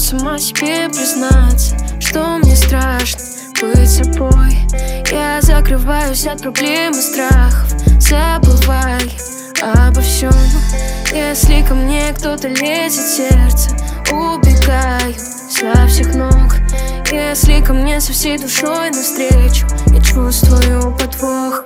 [0.00, 3.20] сама себе признаться Что мне страшно
[3.60, 4.56] быть собой.
[5.10, 7.68] Я закрываюсь от проблем и страхов
[7.98, 9.12] Забывай
[9.60, 10.32] обо всем
[11.12, 13.70] Если ко мне кто-то лезет сердце
[14.10, 16.54] Убегаю со всех ног.
[17.12, 21.64] Если ко мне со всей душой навстречу Я чувствую подвох.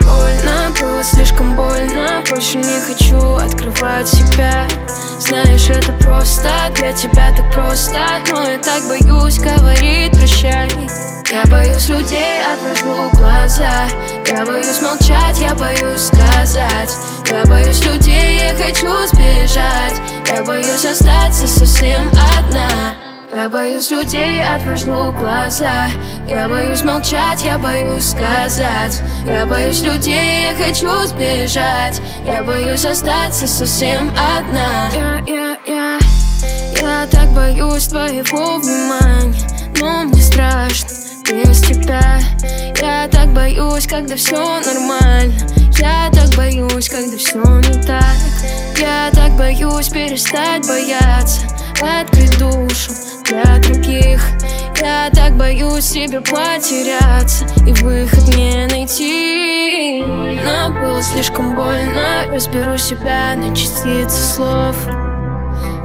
[0.00, 4.66] Больно, было слишком больно Больше не хочу открывать себя
[5.20, 8.00] Знаешь, это просто для тебя так просто.
[8.30, 10.68] Но я так боюсь говорить прощай.
[11.30, 13.86] Я боюсь людей, отвожу глаза.
[14.26, 16.96] Я боюсь молчать, я боюсь сказать.
[17.30, 20.00] Я боюсь людей, я хочу сбежать.
[20.26, 22.08] Я боюсь остаться совсем
[22.38, 22.89] одна
[23.42, 25.88] я боюсь людей, отвожу глаза.
[26.28, 29.00] Я боюсь молчать, я боюсь сказать.
[29.26, 32.02] Я боюсь людей, я хочу сбежать.
[32.26, 34.90] Я боюсь остаться совсем одна.
[34.92, 35.98] Я, я, я,
[36.82, 39.38] я так боюсь твоего внимания
[39.80, 40.88] Но мне страшно
[41.30, 42.20] без тебя.
[42.78, 45.32] Я так боюсь, когда все нормально.
[45.78, 48.16] Я так боюсь, когда все не так.
[48.78, 51.40] Я так боюсь перестать бояться.
[51.80, 52.92] Открыть душу
[53.30, 54.20] для других.
[54.80, 60.02] Я так боюсь себе потеряться И выход не найти.
[60.02, 64.76] Но было слишком больно Разберу себя на частицы слов.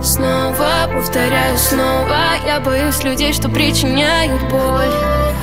[0.01, 4.93] Снова повторяю снова Я боюсь людей, что причиняют боль.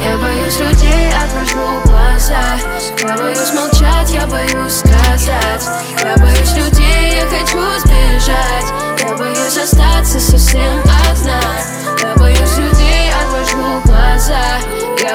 [0.05, 2.59] Я боюсь людей, отвожу глаза.
[3.01, 5.69] Я боюсь молчать, я боюсь сказать.
[6.03, 8.73] Я боюсь людей, я хочу сбежать.
[9.01, 10.83] Я боюсь остаться совсем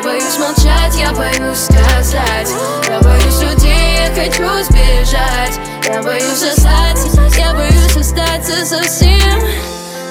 [0.07, 2.49] боюсь молчать, я боюсь сказать.
[2.87, 5.59] Я боюсь людей, я хочу сбежать.
[5.85, 9.41] Я боюсь остаться, я боюсь остаться совсем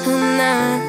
[0.07, 0.81] одна